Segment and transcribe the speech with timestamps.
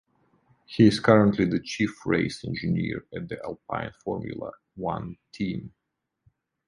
[0.65, 5.75] He is currently the chief race engineer at the Alpine Formula One team.